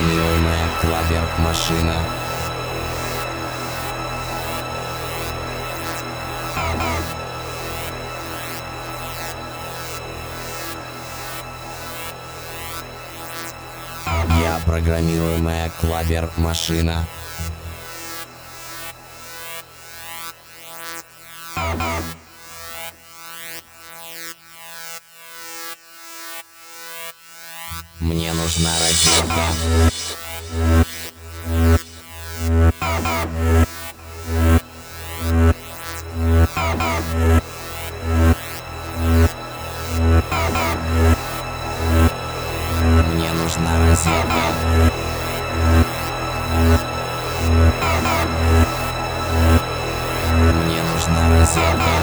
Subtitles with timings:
[0.00, 1.94] программируемая клабер-машина.
[14.40, 17.06] Я программируемая клабер-машина.
[28.00, 29.42] Мне нужна розетка.
[43.12, 44.44] Мне нужна розетка.
[50.32, 51.99] Мне нужна розетка.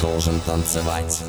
[0.00, 1.22] Должен танцевать.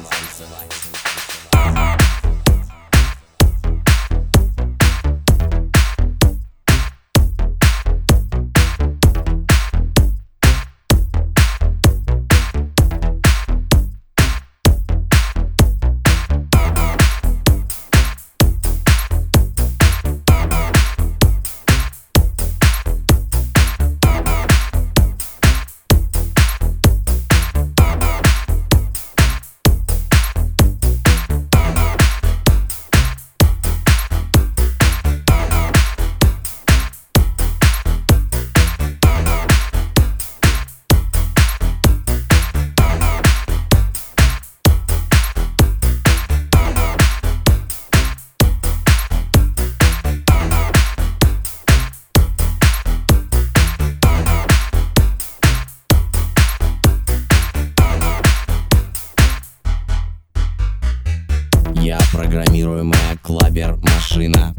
[62.71, 64.55] Программируемая клабер-машина.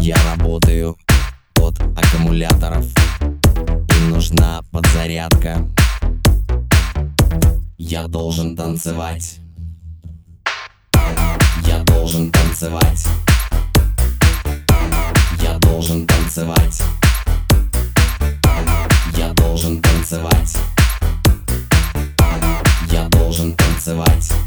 [0.00, 0.96] Я работаю
[1.60, 2.86] от аккумуляторов.
[3.20, 5.68] Им нужна подзарядка.
[7.76, 9.38] Я должен танцевать.
[11.66, 13.06] Я должен танцевать.
[15.42, 16.82] Я должен танцевать.
[19.16, 20.56] Я должен танцевать.
[22.90, 24.41] Я должен танцевать.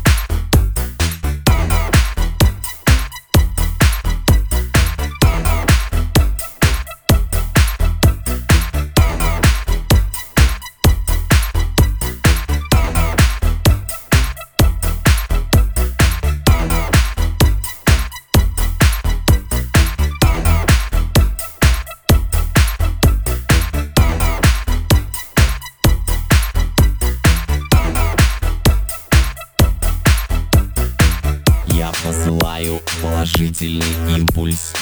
[32.55, 34.73] Посылаю положительный импульс.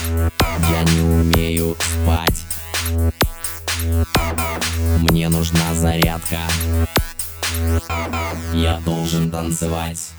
[0.69, 2.45] Я не умею спать.
[4.99, 6.37] Мне нужна зарядка.
[8.53, 10.12] Я должен танцевать.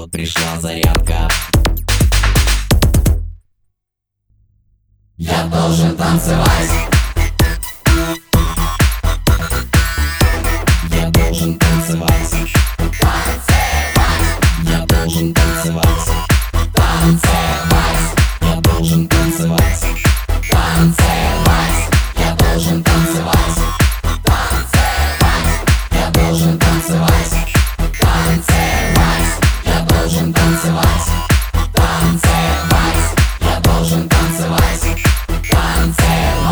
[0.00, 1.28] Вот пришла зарядка.
[5.16, 6.70] Я должен танцевать.
[10.90, 12.53] Я должен танцевать.
[35.54, 36.43] Танцевать.